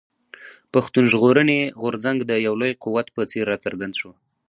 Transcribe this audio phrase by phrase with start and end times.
[0.73, 4.11] پښتون ژغورني غورځنګ د يو لوی قوت په څېر راڅرګند شو.